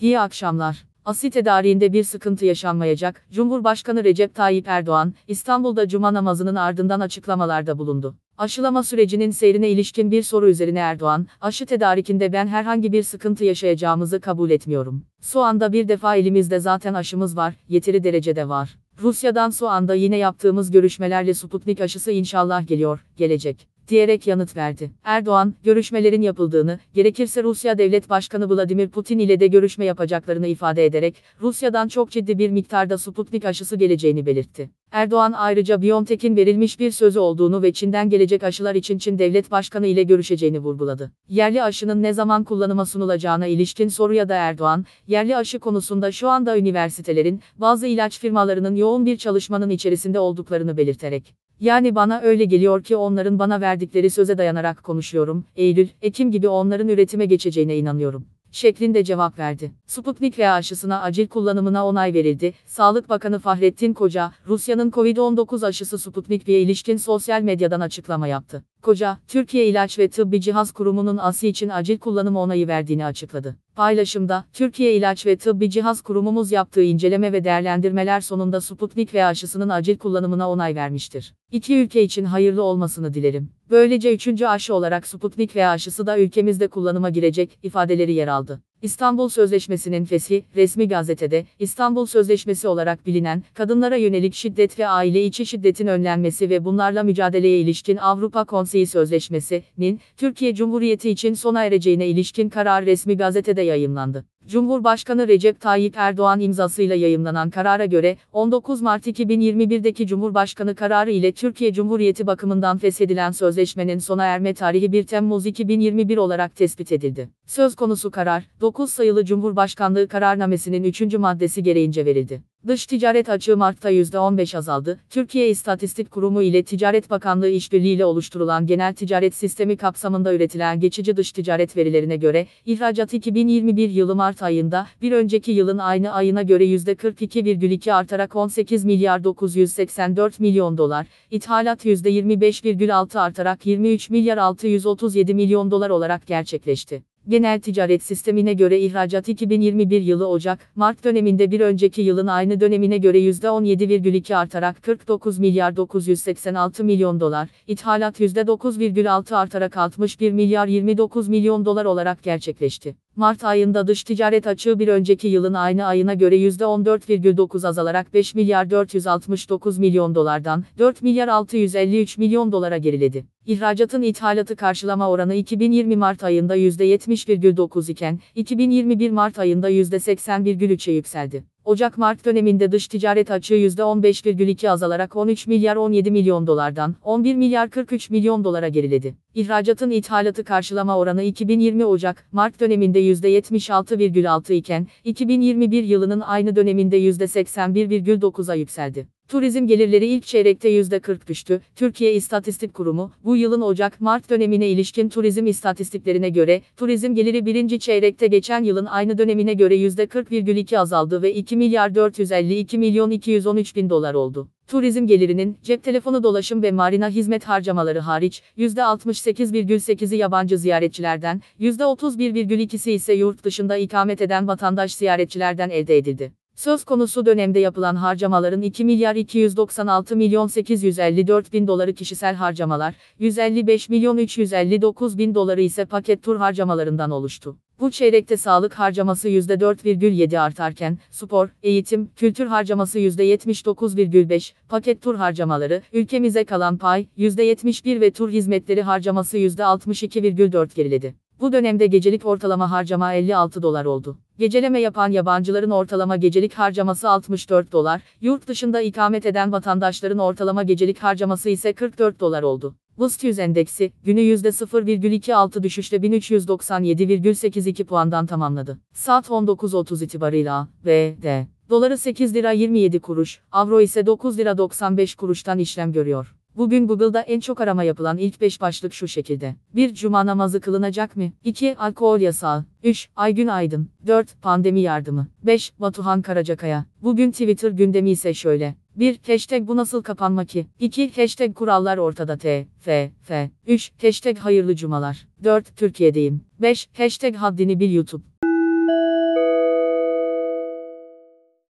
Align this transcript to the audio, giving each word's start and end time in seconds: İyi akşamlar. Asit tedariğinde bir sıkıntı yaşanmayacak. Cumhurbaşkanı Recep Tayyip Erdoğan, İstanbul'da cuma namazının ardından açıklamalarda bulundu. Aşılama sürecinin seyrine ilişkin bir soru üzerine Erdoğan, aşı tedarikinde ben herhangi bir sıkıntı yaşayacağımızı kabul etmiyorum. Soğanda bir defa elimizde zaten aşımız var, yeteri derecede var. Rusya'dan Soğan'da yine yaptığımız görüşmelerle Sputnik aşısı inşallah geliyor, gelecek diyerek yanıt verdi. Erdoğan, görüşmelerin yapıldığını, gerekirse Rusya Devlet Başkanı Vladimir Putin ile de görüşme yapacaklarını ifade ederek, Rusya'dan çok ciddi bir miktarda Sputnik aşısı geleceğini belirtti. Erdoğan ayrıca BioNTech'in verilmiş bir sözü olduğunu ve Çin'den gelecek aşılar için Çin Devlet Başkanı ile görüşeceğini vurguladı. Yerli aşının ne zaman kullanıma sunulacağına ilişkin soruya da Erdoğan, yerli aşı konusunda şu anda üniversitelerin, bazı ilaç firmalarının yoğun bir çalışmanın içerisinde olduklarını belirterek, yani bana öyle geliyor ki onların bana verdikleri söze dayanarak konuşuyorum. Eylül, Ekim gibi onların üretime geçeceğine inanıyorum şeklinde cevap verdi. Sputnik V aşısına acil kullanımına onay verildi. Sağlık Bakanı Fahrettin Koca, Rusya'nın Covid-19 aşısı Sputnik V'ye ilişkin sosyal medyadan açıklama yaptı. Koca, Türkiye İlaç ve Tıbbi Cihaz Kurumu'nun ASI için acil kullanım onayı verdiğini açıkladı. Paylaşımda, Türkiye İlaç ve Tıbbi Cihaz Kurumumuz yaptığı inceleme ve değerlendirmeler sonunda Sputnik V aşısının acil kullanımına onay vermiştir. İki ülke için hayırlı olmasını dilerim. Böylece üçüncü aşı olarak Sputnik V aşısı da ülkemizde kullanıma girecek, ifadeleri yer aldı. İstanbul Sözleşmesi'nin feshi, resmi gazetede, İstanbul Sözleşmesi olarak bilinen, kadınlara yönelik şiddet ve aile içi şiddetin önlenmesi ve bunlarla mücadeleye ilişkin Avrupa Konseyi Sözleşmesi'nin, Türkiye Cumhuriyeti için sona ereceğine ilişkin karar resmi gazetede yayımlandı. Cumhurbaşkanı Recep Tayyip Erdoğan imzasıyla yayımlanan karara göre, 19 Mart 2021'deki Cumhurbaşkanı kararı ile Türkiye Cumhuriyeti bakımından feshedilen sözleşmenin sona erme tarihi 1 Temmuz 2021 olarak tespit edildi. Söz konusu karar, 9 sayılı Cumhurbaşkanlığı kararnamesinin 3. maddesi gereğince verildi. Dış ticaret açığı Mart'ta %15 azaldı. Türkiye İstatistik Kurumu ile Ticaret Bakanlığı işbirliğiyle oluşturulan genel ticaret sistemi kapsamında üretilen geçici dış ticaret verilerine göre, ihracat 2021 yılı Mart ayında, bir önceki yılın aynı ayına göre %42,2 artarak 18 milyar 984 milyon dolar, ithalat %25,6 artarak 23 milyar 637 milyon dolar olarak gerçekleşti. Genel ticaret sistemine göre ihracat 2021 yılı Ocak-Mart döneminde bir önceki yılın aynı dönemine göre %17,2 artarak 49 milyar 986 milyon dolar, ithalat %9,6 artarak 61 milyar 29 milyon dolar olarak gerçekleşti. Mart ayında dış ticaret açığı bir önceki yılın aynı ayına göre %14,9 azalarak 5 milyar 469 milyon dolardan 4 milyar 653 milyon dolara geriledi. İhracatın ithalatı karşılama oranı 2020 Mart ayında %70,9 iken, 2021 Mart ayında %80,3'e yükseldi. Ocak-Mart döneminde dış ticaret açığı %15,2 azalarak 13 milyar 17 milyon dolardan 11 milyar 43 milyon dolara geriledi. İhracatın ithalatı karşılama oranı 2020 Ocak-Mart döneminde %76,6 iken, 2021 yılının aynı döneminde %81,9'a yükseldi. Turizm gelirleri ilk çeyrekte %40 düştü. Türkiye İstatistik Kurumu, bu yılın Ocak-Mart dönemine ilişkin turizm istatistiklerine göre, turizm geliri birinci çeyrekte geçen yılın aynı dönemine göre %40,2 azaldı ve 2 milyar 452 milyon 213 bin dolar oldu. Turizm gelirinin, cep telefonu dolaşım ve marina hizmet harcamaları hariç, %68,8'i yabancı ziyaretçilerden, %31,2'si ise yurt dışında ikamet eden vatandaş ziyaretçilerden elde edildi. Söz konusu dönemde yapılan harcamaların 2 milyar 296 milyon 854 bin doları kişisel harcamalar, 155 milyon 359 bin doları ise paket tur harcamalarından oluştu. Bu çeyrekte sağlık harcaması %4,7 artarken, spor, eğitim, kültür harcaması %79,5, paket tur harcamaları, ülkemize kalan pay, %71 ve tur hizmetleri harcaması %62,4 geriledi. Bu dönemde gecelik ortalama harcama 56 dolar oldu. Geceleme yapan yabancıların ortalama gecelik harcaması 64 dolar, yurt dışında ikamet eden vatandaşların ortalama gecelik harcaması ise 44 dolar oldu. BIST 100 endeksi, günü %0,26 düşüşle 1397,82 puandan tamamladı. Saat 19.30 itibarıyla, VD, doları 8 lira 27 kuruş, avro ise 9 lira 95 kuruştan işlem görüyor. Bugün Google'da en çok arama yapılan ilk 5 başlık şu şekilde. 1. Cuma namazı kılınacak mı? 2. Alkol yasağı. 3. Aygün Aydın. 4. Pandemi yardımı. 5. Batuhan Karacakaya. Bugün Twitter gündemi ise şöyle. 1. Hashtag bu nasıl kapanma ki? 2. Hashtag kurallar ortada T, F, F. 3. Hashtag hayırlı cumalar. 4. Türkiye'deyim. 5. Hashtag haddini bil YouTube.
İyi 0.00 0.20
akşamlar. 0.20 0.84
Asit 1.04 1.32
tedariğinde 1.32 1.92
bir 1.92 2.04
sıkıntı 2.04 2.44
yaşanmayacak. 2.44 3.22
Cumhurbaşkanı 3.32 4.04
Recep 4.04 4.34
Tayyip 4.34 4.68
Erdoğan, 4.68 5.14
İstanbul'da 5.28 5.88
cuma 5.88 6.14
namazının 6.14 6.54
ardından 6.54 7.00
açıklamalarda 7.00 7.78
bulundu. 7.78 8.14
Aşılama 8.38 8.82
sürecinin 8.82 9.30
seyrine 9.30 9.68
ilişkin 9.68 10.10
bir 10.10 10.22
soru 10.22 10.48
üzerine 10.48 10.78
Erdoğan, 10.78 11.26
aşı 11.40 11.66
tedarikinde 11.66 12.32
ben 12.32 12.46
herhangi 12.46 12.92
bir 12.92 13.02
sıkıntı 13.02 13.44
yaşayacağımızı 13.44 14.20
kabul 14.20 14.50
etmiyorum. 14.50 15.04
Soğanda 15.20 15.72
bir 15.72 15.88
defa 15.88 16.16
elimizde 16.16 16.60
zaten 16.60 16.94
aşımız 16.94 17.36
var, 17.36 17.54
yeteri 17.68 18.04
derecede 18.04 18.48
var. 18.48 18.76
Rusya'dan 19.02 19.50
Soğan'da 19.50 19.94
yine 19.94 20.16
yaptığımız 20.16 20.70
görüşmelerle 20.70 21.34
Sputnik 21.34 21.80
aşısı 21.80 22.12
inşallah 22.12 22.66
geliyor, 22.66 23.04
gelecek 23.16 23.69
diyerek 23.90 24.26
yanıt 24.26 24.56
verdi. 24.56 24.90
Erdoğan, 25.04 25.54
görüşmelerin 25.64 26.22
yapıldığını, 26.22 26.78
gerekirse 26.94 27.42
Rusya 27.42 27.78
Devlet 27.78 28.10
Başkanı 28.10 28.50
Vladimir 28.50 28.88
Putin 28.88 29.18
ile 29.18 29.40
de 29.40 29.46
görüşme 29.46 29.84
yapacaklarını 29.84 30.46
ifade 30.46 30.84
ederek, 30.84 31.14
Rusya'dan 31.40 31.88
çok 31.88 32.10
ciddi 32.10 32.38
bir 32.38 32.50
miktarda 32.50 32.98
Sputnik 32.98 33.44
aşısı 33.44 33.76
geleceğini 33.76 34.26
belirtti. 34.26 34.70
Erdoğan 34.92 35.32
ayrıca 35.32 35.82
BioNTech'in 35.82 36.36
verilmiş 36.36 36.80
bir 36.80 36.90
sözü 36.90 37.18
olduğunu 37.18 37.62
ve 37.62 37.72
Çin'den 37.72 38.10
gelecek 38.10 38.42
aşılar 38.42 38.74
için 38.74 38.98
Çin 38.98 39.18
Devlet 39.18 39.50
Başkanı 39.50 39.86
ile 39.86 40.02
görüşeceğini 40.02 40.58
vurguladı. 40.58 41.10
Yerli 41.28 41.62
aşının 41.62 42.02
ne 42.02 42.12
zaman 42.12 42.44
kullanıma 42.44 42.86
sunulacağına 42.86 43.46
ilişkin 43.46 43.88
soruya 43.88 44.28
da 44.28 44.34
Erdoğan, 44.34 44.84
yerli 45.06 45.36
aşı 45.36 45.58
konusunda 45.58 46.12
şu 46.12 46.28
anda 46.28 46.58
üniversitelerin, 46.58 47.40
bazı 47.58 47.86
ilaç 47.86 48.18
firmalarının 48.18 48.76
yoğun 48.76 49.06
bir 49.06 49.16
çalışmanın 49.16 49.70
içerisinde 49.70 50.20
olduklarını 50.20 50.76
belirterek, 50.76 51.34
yani 51.60 51.94
bana 51.94 52.20
öyle 52.20 52.44
geliyor 52.44 52.84
ki 52.84 52.96
onların 52.96 53.38
bana 53.38 53.60
verdikleri 53.60 54.10
söze 54.10 54.38
dayanarak 54.38 54.82
konuşuyorum. 54.82 55.44
Eylül, 55.56 55.88
Ekim 56.02 56.30
gibi 56.30 56.48
onların 56.48 56.88
üretime 56.88 57.26
geçeceğine 57.26 57.76
inanıyorum 57.76 58.26
şeklinde 58.52 59.04
cevap 59.04 59.38
verdi. 59.38 59.72
Sputnik 59.86 60.38
V 60.38 60.50
aşısına 60.50 61.02
acil 61.02 61.28
kullanımına 61.28 61.86
onay 61.86 62.14
verildi. 62.14 62.54
Sağlık 62.66 63.08
Bakanı 63.08 63.38
Fahrettin 63.38 63.94
Koca, 63.94 64.32
Rusya'nın 64.46 64.90
Covid-19 64.90 65.66
aşısı 65.66 65.98
Sputnik 65.98 66.48
V'ye 66.48 66.60
ilişkin 66.60 66.96
sosyal 66.96 67.42
medyadan 67.42 67.80
açıklama 67.80 68.26
yaptı. 68.26 68.64
Koca, 68.82 69.18
Türkiye 69.28 69.66
İlaç 69.66 69.98
ve 69.98 70.08
Tıbbi 70.08 70.40
Cihaz 70.40 70.72
Kurumu'nun 70.72 71.16
ASI 71.16 71.48
için 71.48 71.68
acil 71.68 71.98
kullanım 71.98 72.36
onayı 72.36 72.68
verdiğini 72.68 73.04
açıkladı. 73.04 73.56
Paylaşımda, 73.76 74.44
Türkiye 74.52 74.94
İlaç 74.94 75.26
ve 75.26 75.36
Tıbbi 75.36 75.70
Cihaz 75.70 76.02
Kurumumuz 76.02 76.52
yaptığı 76.52 76.82
inceleme 76.82 77.32
ve 77.32 77.44
değerlendirmeler 77.44 78.20
sonunda 78.20 78.60
Sputnik 78.60 79.14
V 79.14 79.24
aşısının 79.24 79.68
acil 79.68 79.98
kullanımına 79.98 80.50
onay 80.50 80.74
vermiştir. 80.74 81.34
İki 81.52 81.76
ülke 81.76 82.02
için 82.02 82.24
hayırlı 82.24 82.62
olmasını 82.62 83.14
dilerim. 83.14 83.50
Böylece 83.70 84.14
üçüncü 84.14 84.46
aşı 84.46 84.74
olarak 84.74 85.06
Sputnik 85.06 85.56
V 85.56 85.66
aşısı 85.66 86.06
da 86.06 86.18
ülkemizde 86.18 86.68
kullanıma 86.68 87.10
girecek, 87.10 87.58
ifadeleri 87.62 88.12
yer 88.12 88.28
aldı. 88.28 88.60
İstanbul 88.82 89.28
Sözleşmesi'nin 89.28 90.04
feshi, 90.04 90.44
resmi 90.56 90.88
gazetede, 90.88 91.46
İstanbul 91.58 92.06
Sözleşmesi 92.06 92.68
olarak 92.68 93.06
bilinen, 93.06 93.42
kadınlara 93.54 93.96
yönelik 93.96 94.34
şiddet 94.34 94.78
ve 94.78 94.88
aile 94.88 95.24
içi 95.24 95.46
şiddetin 95.46 95.86
önlenmesi 95.86 96.50
ve 96.50 96.64
bunlarla 96.64 97.02
mücadeleye 97.02 97.58
ilişkin 97.60 97.96
Avrupa 97.96 98.44
Konseyi 98.44 98.86
Sözleşmesi'nin, 98.86 100.00
Türkiye 100.16 100.54
Cumhuriyeti 100.54 101.10
için 101.10 101.34
sona 101.34 101.64
ereceğine 101.64 102.08
ilişkin 102.08 102.48
karar 102.48 102.86
resmi 102.86 103.16
gazetede 103.16 103.62
yayımlandı. 103.62 104.29
Cumhurbaşkanı 104.50 105.28
Recep 105.28 105.60
Tayyip 105.60 105.94
Erdoğan 105.96 106.40
imzasıyla 106.40 106.96
yayımlanan 106.96 107.50
karara 107.50 107.86
göre, 107.86 108.16
19 108.32 108.82
Mart 108.82 109.06
2021'deki 109.06 110.06
Cumhurbaşkanı 110.06 110.74
kararı 110.74 111.10
ile 111.10 111.32
Türkiye 111.32 111.72
Cumhuriyeti 111.72 112.26
bakımından 112.26 112.78
feshedilen 112.78 113.30
sözleşmenin 113.30 113.98
sona 113.98 114.24
erme 114.24 114.54
tarihi 114.54 114.92
1 114.92 115.06
Temmuz 115.06 115.46
2021 115.46 116.16
olarak 116.16 116.56
tespit 116.56 116.92
edildi. 116.92 117.28
Söz 117.46 117.74
konusu 117.74 118.10
karar, 118.10 118.44
9 118.60 118.90
sayılı 118.90 119.24
Cumhurbaşkanlığı 119.24 120.08
kararnamesinin 120.08 120.84
3. 120.84 121.14
maddesi 121.14 121.62
gereğince 121.62 122.04
verildi. 122.06 122.49
Dış 122.66 122.86
ticaret 122.86 123.28
açığı 123.28 123.56
Mart'ta 123.56 123.90
%15 123.90 124.58
azaldı. 124.58 125.00
Türkiye 125.10 125.48
İstatistik 125.48 126.10
Kurumu 126.10 126.42
ile 126.42 126.62
Ticaret 126.62 127.10
Bakanlığı 127.10 127.48
işbirliğiyle 127.48 128.04
oluşturulan 128.04 128.66
genel 128.66 128.94
ticaret 128.94 129.34
sistemi 129.34 129.76
kapsamında 129.76 130.34
üretilen 130.34 130.80
geçici 130.80 131.16
dış 131.16 131.32
ticaret 131.32 131.76
verilerine 131.76 132.16
göre, 132.16 132.46
ihracat 132.66 133.14
2021 133.14 133.90
yılı 133.90 134.16
Mart 134.16 134.42
ayında, 134.42 134.86
bir 135.02 135.12
önceki 135.12 135.52
yılın 135.52 135.78
aynı 135.78 136.12
ayına 136.12 136.42
göre 136.42 136.64
%42,2 136.64 137.92
artarak 137.92 138.36
18 138.36 138.84
milyar 138.84 139.24
984 139.24 140.40
milyon 140.40 140.78
dolar, 140.78 141.06
ithalat 141.30 141.84
%25,6 141.84 143.20
artarak 143.20 143.66
23 143.66 144.10
milyar 144.10 144.38
637 144.38 145.34
milyon 145.34 145.70
dolar 145.70 145.90
olarak 145.90 146.26
gerçekleşti. 146.26 147.09
Genel 147.30 147.60
ticaret 147.60 148.02
sistemine 148.02 148.52
göre 148.52 148.80
ihracat 148.80 149.28
2021 149.28 150.02
yılı 150.02 150.28
Ocak-Mart 150.28 151.04
döneminde 151.04 151.50
bir 151.50 151.60
önceki 151.60 152.02
yılın 152.02 152.26
aynı 152.26 152.60
dönemine 152.60 152.98
göre 152.98 153.18
%17,2 153.18 154.36
artarak 154.36 154.82
49 154.82 155.38
milyar 155.38 155.76
986 155.76 156.84
milyon 156.84 157.20
dolar, 157.20 157.48
ithalat 157.66 158.20
%9,6 158.20 159.36
artarak 159.36 159.76
61 159.76 160.32
milyar 160.32 160.66
29 160.66 161.28
milyon 161.28 161.64
dolar 161.64 161.84
olarak 161.84 162.22
gerçekleşti. 162.22 162.94
Mart 163.20 163.44
ayında 163.44 163.86
dış 163.86 164.04
ticaret 164.04 164.46
açığı 164.46 164.78
bir 164.78 164.88
önceki 164.88 165.28
yılın 165.28 165.54
aynı 165.54 165.84
ayına 165.84 166.14
göre 166.14 166.36
%14,9 166.36 167.68
azalarak 167.68 168.14
5 168.14 168.34
milyar 168.34 168.70
469 168.70 169.78
milyon 169.78 170.14
dolardan 170.14 170.64
4 170.78 171.02
milyar 171.02 171.28
653 171.28 172.18
milyon 172.18 172.52
dolara 172.52 172.78
geriledi. 172.78 173.24
İhracatın 173.46 174.02
ithalatı 174.02 174.56
karşılama 174.56 175.10
oranı 175.10 175.34
2020 175.34 175.96
Mart 175.96 176.24
ayında 176.24 176.56
%70,9 176.56 177.92
iken, 177.92 178.20
2021 178.34 179.10
Mart 179.10 179.38
ayında 179.38 179.70
%80,3'e 179.70 180.92
yükseldi. 180.92 181.44
Ocak-Mart 181.70 182.24
döneminde 182.24 182.72
dış 182.72 182.88
ticaret 182.88 183.30
açığı 183.30 183.54
%15,2 183.54 184.70
azalarak 184.70 185.16
13 185.16 185.46
milyar 185.46 185.76
17 185.76 186.10
milyon 186.10 186.46
dolardan 186.46 186.94
11 187.02 187.34
milyar 187.34 187.70
43 187.70 188.10
milyon 188.10 188.44
dolara 188.44 188.68
geriledi. 188.68 189.14
İhracatın 189.34 189.90
ithalatı 189.90 190.44
karşılama 190.44 190.98
oranı 190.98 191.22
2020 191.22 191.84
Ocak-Mart 191.84 192.60
döneminde 192.60 193.00
%76,6 193.00 194.52
iken, 194.52 194.86
2021 195.04 195.84
yılının 195.84 196.20
aynı 196.20 196.56
döneminde 196.56 196.98
%81,9'a 197.00 198.54
yükseldi. 198.54 199.06
Turizm 199.30 199.66
gelirleri 199.66 200.06
ilk 200.06 200.26
çeyrekte 200.26 200.70
%40 200.70 201.26
düştü. 201.26 201.60
Türkiye 201.76 202.14
İstatistik 202.14 202.74
Kurumu, 202.74 203.10
bu 203.24 203.36
yılın 203.36 203.60
Ocak-Mart 203.60 204.30
dönemine 204.30 204.68
ilişkin 204.68 205.08
turizm 205.08 205.46
istatistiklerine 205.46 206.28
göre, 206.28 206.62
turizm 206.76 207.14
geliri 207.14 207.46
birinci 207.46 207.78
çeyrekte 207.78 208.26
geçen 208.26 208.64
yılın 208.64 208.86
aynı 208.86 209.18
dönemine 209.18 209.54
göre 209.54 209.76
%40,2 209.76 210.78
azaldı 210.78 211.22
ve 211.22 211.34
2 211.34 211.56
milyar 211.56 211.94
452 211.94 212.78
milyon 212.78 213.10
213 213.10 213.76
bin 213.76 213.90
dolar 213.90 214.14
oldu. 214.14 214.48
Turizm 214.68 215.06
gelirinin, 215.06 215.56
cep 215.62 215.84
telefonu 215.84 216.22
dolaşım 216.22 216.62
ve 216.62 216.72
marina 216.72 217.08
hizmet 217.08 217.44
harcamaları 217.44 218.00
hariç, 218.00 218.42
%68,8'i 218.58 220.16
yabancı 220.16 220.58
ziyaretçilerden, 220.58 221.42
%31,2'si 221.60 222.90
ise 222.90 223.14
yurt 223.14 223.44
dışında 223.44 223.76
ikamet 223.76 224.20
eden 224.20 224.48
vatandaş 224.48 224.94
ziyaretçilerden 224.94 225.70
elde 225.70 225.96
edildi. 225.96 226.39
Söz 226.60 226.84
konusu 226.84 227.26
dönemde 227.26 227.58
yapılan 227.58 227.96
harcamaların 227.96 228.62
2 228.62 228.84
milyar 228.84 229.16
296 229.16 230.16
milyon 230.16 230.46
854 230.46 231.52
bin 231.52 231.66
doları 231.66 231.94
kişisel 231.94 232.34
harcamalar, 232.34 232.94
155 233.18 233.88
milyon 233.88 234.16
359 234.16 235.18
bin 235.18 235.34
doları 235.34 235.60
ise 235.60 235.84
paket 235.84 236.22
tur 236.22 236.36
harcamalarından 236.36 237.10
oluştu. 237.10 237.56
Bu 237.80 237.90
çeyrekte 237.90 238.36
sağlık 238.36 238.74
harcaması 238.74 239.28
%4,7 239.28 240.38
artarken, 240.40 240.98
spor, 241.10 241.48
eğitim, 241.62 242.10
kültür 242.16 242.46
harcaması 242.46 242.98
%79,5, 242.98 244.52
paket 244.68 245.02
tur 245.02 245.14
harcamaları, 245.14 245.82
ülkemize 245.92 246.44
kalan 246.44 246.78
pay, 246.78 247.06
%71 247.18 248.00
ve 248.00 248.10
tur 248.10 248.30
hizmetleri 248.30 248.82
harcaması 248.82 249.38
%62,4 249.38 250.74
geriledi. 250.74 251.14
Bu 251.40 251.52
dönemde 251.52 251.86
gecelik 251.86 252.26
ortalama 252.26 252.70
harcama 252.70 253.14
56 253.14 253.62
dolar 253.62 253.84
oldu. 253.84 254.18
Geceleme 254.40 254.80
yapan 254.80 255.10
yabancıların 255.10 255.70
ortalama 255.70 256.16
gecelik 256.16 256.54
harcaması 256.54 257.08
64 257.08 257.72
dolar, 257.72 258.02
yurt 258.20 258.46
dışında 258.48 258.80
ikamet 258.80 259.26
eden 259.26 259.52
vatandaşların 259.52 260.18
ortalama 260.18 260.62
gecelik 260.62 260.98
harcaması 260.98 261.50
ise 261.50 261.72
44 261.72 262.20
dolar 262.20 262.42
oldu. 262.42 262.74
BIST 263.00 263.24
100 263.24 263.38
endeksi, 263.38 263.92
günü 264.04 264.20
%0,26 264.20 265.62
düşüşle 265.62 265.96
1397,82 265.96 267.84
puandan 267.84 268.26
tamamladı. 268.26 268.78
Saat 268.94 269.28
19.30 269.28 270.04
itibarıyla, 270.04 270.68
VD, 270.84 271.46
doları 271.70 271.98
8 271.98 272.34
lira 272.34 272.50
27 272.50 273.00
kuruş, 273.00 273.40
avro 273.52 273.80
ise 273.80 274.06
9 274.06 274.38
lira 274.38 274.58
95 274.58 275.14
kuruştan 275.14 275.58
işlem 275.58 275.92
görüyor. 275.92 276.34
Bugün 276.56 276.88
Google'da 276.88 277.20
en 277.20 277.40
çok 277.40 277.60
arama 277.60 277.84
yapılan 277.84 278.18
ilk 278.18 278.40
5 278.40 278.60
başlık 278.60 278.94
şu 278.94 279.08
şekilde. 279.08 279.56
1. 279.74 279.94
Cuma 279.94 280.26
namazı 280.26 280.60
kılınacak 280.60 281.16
mı? 281.16 281.32
2. 281.44 281.76
Alkol 281.78 282.20
yasağı. 282.20 282.64
3. 282.82 283.08
Aygün 283.16 283.46
Aydın. 283.46 283.88
4. 284.06 284.42
Pandemi 284.42 284.80
yardımı. 284.80 285.28
5. 285.42 285.72
Batuhan 285.78 286.22
Karacakaya. 286.22 286.84
Bugün 287.02 287.30
Twitter 287.30 287.70
gündemi 287.70 288.10
ise 288.10 288.34
şöyle. 288.34 288.74
1. 288.96 289.20
Hashtag 289.26 289.68
bu 289.68 289.76
nasıl 289.76 290.02
kapanma 290.02 290.44
ki? 290.44 290.66
2. 290.78 291.16
Hashtag 291.16 291.54
kurallar 291.54 291.98
ortada 291.98 292.38
T, 292.38 292.66
F, 292.80 293.10
F. 293.22 293.50
3. 293.66 293.92
Hashtag 294.02 294.38
hayırlı 294.38 294.76
cumalar. 294.76 295.26
4. 295.44 295.76
Türkiye'deyim. 295.76 296.40
5. 296.60 296.88
Hashtag 296.96 297.34
haddini 297.34 297.80
bil 297.80 297.92
YouTube. 297.94 298.29